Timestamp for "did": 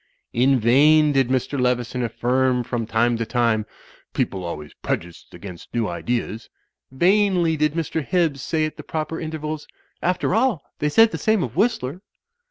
1.11-1.27, 7.55-7.73